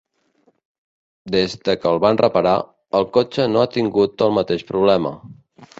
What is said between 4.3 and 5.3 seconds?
el mateix problema.